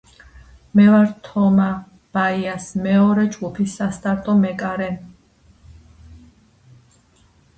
მე 0.77 0.85
ვარ 0.93 1.09
თომა 1.27 1.67
ბაიას 2.17 2.65
მეორე 2.87 3.25
ჯგუფის 3.35 3.75
სასტარტო 3.81 4.35
მეკარე 4.41 4.89